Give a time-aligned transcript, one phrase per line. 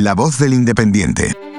[0.00, 1.57] La voz del independiente.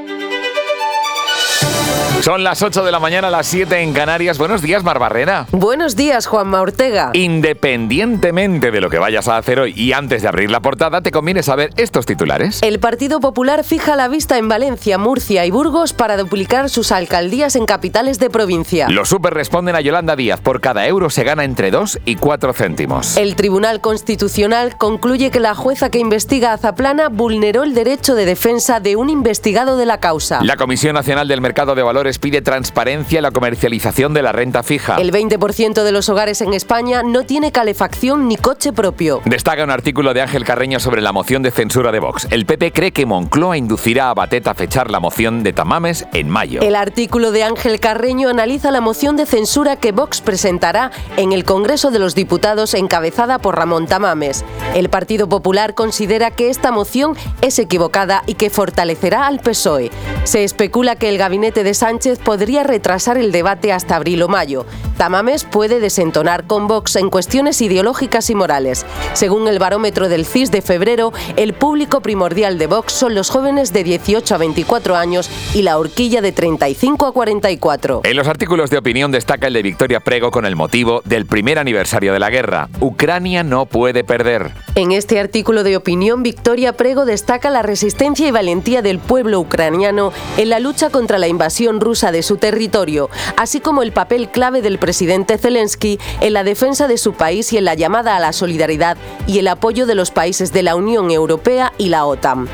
[2.21, 4.37] Son las 8 de la mañana, las 7 en Canarias.
[4.37, 5.47] Buenos días, Barbarrena.
[5.51, 7.11] Buenos días, Juanma Ortega.
[7.13, 11.11] Independientemente de lo que vayas a hacer hoy y antes de abrir la portada, te
[11.11, 12.61] conviene saber estos titulares.
[12.61, 17.55] El Partido Popular fija la vista en Valencia, Murcia y Burgos para duplicar sus alcaldías
[17.55, 18.89] en capitales de provincia.
[18.89, 20.41] Los super responden a Yolanda Díaz.
[20.41, 23.15] Por cada euro se gana entre 2 y 4 céntimos.
[23.15, 28.25] El Tribunal Constitucional concluye que la jueza que investiga a Zaplana vulneró el derecho de
[28.25, 30.43] defensa de un investigado de la causa.
[30.43, 34.63] La Comisión Nacional del Mercado de Valores pide transparencia en la comercialización de la renta
[34.63, 34.95] fija.
[34.95, 39.21] El 20% de los hogares en España no tiene calefacción ni coche propio.
[39.25, 42.27] Destaca un artículo de Ángel Carreño sobre la moción de censura de Vox.
[42.31, 46.29] El PP cree que Moncloa inducirá a Batet a fechar la moción de Tamames en
[46.29, 46.61] mayo.
[46.61, 51.43] El artículo de Ángel Carreño analiza la moción de censura que Vox presentará en el
[51.43, 54.45] Congreso de los Diputados encabezada por Ramón Tamames.
[54.73, 59.91] El Partido Popular considera que esta moción es equivocada y que fortalecerá al PSOE.
[60.23, 64.65] Se especula que el gabinete de Sánchez podría retrasar el debate hasta abril o mayo.
[64.97, 68.85] Tamames puede desentonar con Vox en cuestiones ideológicas y morales.
[69.13, 73.73] Según el barómetro del CIS de febrero, el público primordial de Vox son los jóvenes
[73.73, 78.01] de 18 a 24 años y la horquilla de 35 a 44.
[78.03, 81.57] En los artículos de opinión destaca el de Victoria Prego con el motivo del primer
[81.57, 82.69] aniversario de la guerra.
[82.81, 84.51] Ucrania no puede perder.
[84.75, 90.08] En este artículo de opinión, Victoria Prego destaca la resistencia y valentía del pueblo ucraniano
[90.37, 94.61] en la lucha contra la invasión rusa de su territorio, así como el papel clave
[94.61, 98.33] del presidente Zelensky en la defensa de su país y en la llamada a la
[98.33, 102.47] solidaridad y el apoyo de los países de la Unión Europea y la OTAN.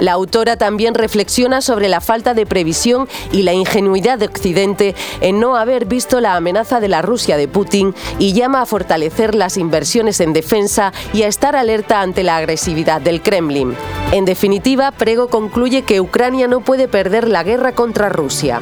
[0.00, 5.40] La autora también reflexiona sobre la falta de previsión y la ingenuidad de Occidente en
[5.40, 9.56] no haber visto la amenaza de la Rusia de Putin y llama a fortalecer las
[9.56, 13.74] inversiones en defensa y a estar alerta ante la agresividad del Kremlin.
[14.12, 18.60] En definitiva, Prego concluye que Ucrania no puede perder la guerra contra Rusia.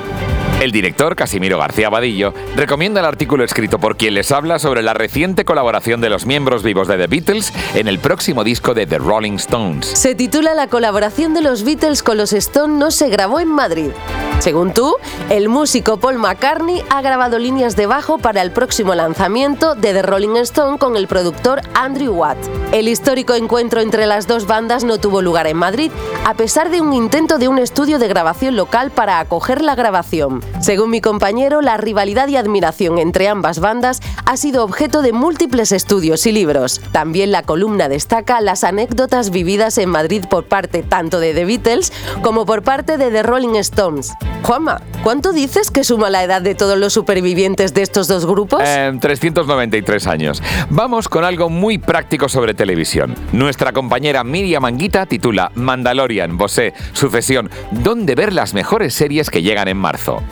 [0.65, 4.95] El director Casimiro García Vadillo recomienda el artículo escrito por quien les habla sobre la
[4.95, 8.97] reciente colaboración de los miembros vivos de The Beatles en el próximo disco de The
[8.97, 9.87] Rolling Stones.
[9.87, 13.91] Se titula La colaboración de los Beatles con los Stones no se grabó en Madrid.
[14.39, 14.97] Según tú,
[15.31, 20.03] el músico Paul McCartney ha grabado líneas de bajo para el próximo lanzamiento de The
[20.03, 22.39] Rolling Stone con el productor Andrew Watt.
[22.73, 25.93] El histórico encuentro entre las dos bandas no tuvo lugar en Madrid,
[26.27, 30.43] a pesar de un intento de un estudio de grabación local para acoger la grabación.
[30.61, 35.73] Según mi compañero, la rivalidad y admiración entre ambas bandas ha sido objeto de múltiples
[35.73, 36.81] estudios y libros.
[36.93, 41.93] También la columna destaca las anécdotas vividas en Madrid por parte tanto de The Beatles
[42.23, 44.13] como por parte de The Rolling Stones.
[44.43, 48.63] Juanma, ¿cuánto dices que suma la edad de todos los supervivientes de estos dos grupos?
[48.65, 50.43] Eh, 393 años.
[50.71, 53.15] Vamos con algo muy práctico sobre televisión.
[53.33, 59.69] Nuestra compañera Miriam Anguita titula Mandalorian, Bosé, Sucesión, ¿dónde ver las mejores series que llegan
[59.69, 60.23] en marzo?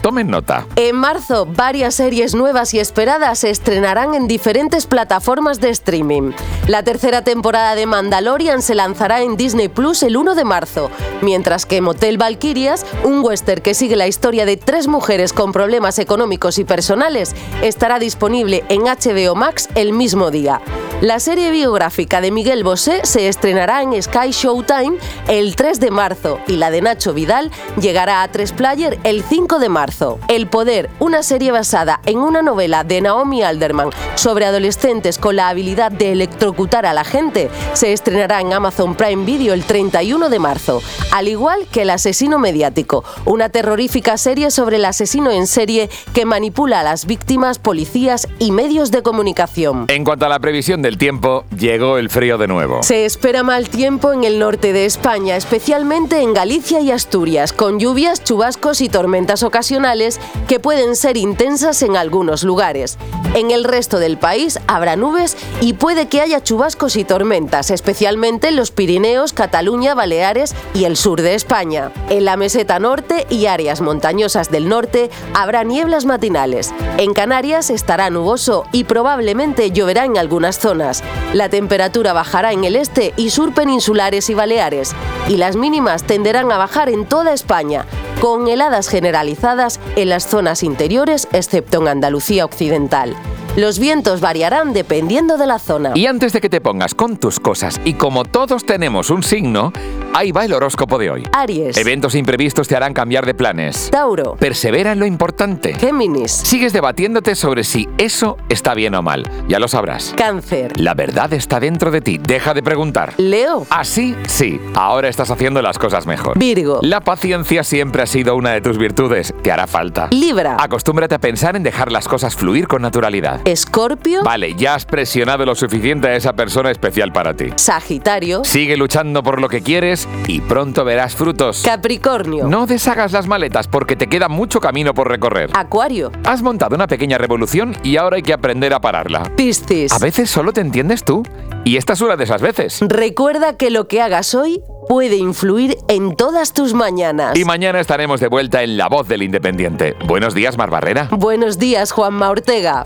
[0.76, 6.32] En marzo, varias series nuevas y esperadas se estrenarán en diferentes plataformas de streaming.
[6.68, 10.90] La tercera temporada de Mandalorian se lanzará en Disney Plus el 1 de marzo,
[11.22, 15.98] mientras que Motel Valkyrias, un western que sigue la historia de tres mujeres con problemas
[15.98, 20.60] económicos y personales, estará disponible en HBO Max el mismo día.
[21.02, 26.38] La serie biográfica de Miguel Bosé se estrenará en Sky Showtime el 3 de marzo
[26.46, 30.20] y la de Nacho Vidal llegará a 3 Player el 5 de marzo.
[30.28, 35.48] El Poder, una serie basada en una novela de Naomi Alderman sobre adolescentes con la
[35.48, 40.38] habilidad de electrocutar a la gente, se estrenará en Amazon Prime Video el 31 de
[40.38, 45.90] marzo, al igual que El asesino mediático, una terrorífica serie sobre el asesino en serie
[46.14, 49.86] que manipula a las víctimas, policías y medios de comunicación.
[49.88, 52.82] En cuanto a la previsión del tiempo, llegó el frío de nuevo.
[52.82, 57.78] Se espera mal tiempo en el norte de España, especialmente en Galicia y Asturias, con
[57.78, 62.98] lluvias, chubascos y tormentas ocasionales que pueden ser intensas en algunos lugares.
[63.34, 68.48] En el resto del país habrá nubes y puede que haya chubascos y tormentas, especialmente
[68.48, 71.92] en los Pirineos, Cataluña, Baleares y el sur de España.
[72.10, 76.74] En la meseta norte y áreas montañosas del norte habrá nieblas matinales.
[76.98, 81.02] En Canarias estará nuboso y probablemente lloverá en algunas zonas.
[81.32, 84.92] La temperatura bajará en el este y sur peninsulares y Baleares,
[85.28, 87.86] y las mínimas tenderán a bajar en toda España,
[88.20, 93.16] con heladas generalizadas en las zonas interiores, excepto en Andalucía Occidental.
[93.54, 95.92] Los vientos variarán dependiendo de la zona.
[95.94, 99.74] Y antes de que te pongas con tus cosas, y como todos tenemos un signo,
[100.14, 101.28] ahí va el horóscopo de hoy.
[101.34, 101.76] Aries.
[101.76, 103.90] Eventos imprevistos te harán cambiar de planes.
[103.90, 104.36] Tauro.
[104.36, 105.74] Persevera en lo importante.
[105.74, 106.32] Géminis.
[106.32, 109.30] Sigues debatiéndote sobre si eso está bien o mal.
[109.48, 110.14] Ya lo sabrás.
[110.16, 110.72] Cáncer.
[110.80, 112.16] La verdad está dentro de ti.
[112.16, 113.12] Deja de preguntar.
[113.18, 113.66] Leo.
[113.68, 114.62] Así, sí.
[114.72, 116.38] Ahora estás haciendo las cosas mejor.
[116.38, 116.78] Virgo.
[116.80, 119.34] La paciencia siempre ha sido una de tus virtudes.
[119.42, 120.08] Te hará falta.
[120.10, 120.56] Libra.
[120.58, 123.41] Acostúmbrate a pensar en dejar las cosas fluir con naturalidad.
[123.44, 124.22] Escorpio.
[124.22, 127.46] Vale, ya has presionado lo suficiente a esa persona especial para ti.
[127.56, 128.44] Sagitario.
[128.44, 131.62] Sigue luchando por lo que quieres y pronto verás frutos.
[131.64, 132.46] Capricornio.
[132.46, 135.50] No deshagas las maletas porque te queda mucho camino por recorrer.
[135.54, 136.12] Acuario.
[136.24, 139.24] Has montado una pequeña revolución y ahora hay que aprender a pararla.
[139.36, 139.92] Piscis.
[139.92, 141.22] A veces solo te entiendes tú.
[141.64, 142.80] Y esta es una de esas veces.
[142.80, 147.38] Recuerda que lo que hagas hoy puede influir en todas tus mañanas.
[147.38, 149.94] Y mañana estaremos de vuelta en La Voz del Independiente.
[150.06, 151.08] Buenos días, Mar Barrera.
[151.12, 152.84] Buenos días, Juanma Ortega.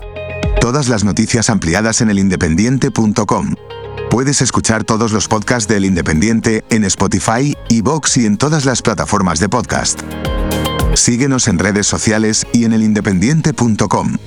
[0.59, 3.53] Todas las noticias ampliadas en elindependiente.com.
[4.09, 9.39] Puedes escuchar todos los podcasts del Independiente en Spotify, iVoox y en todas las plataformas
[9.39, 10.01] de podcast.
[10.93, 14.17] Síguenos en redes sociales y en elindependiente.com.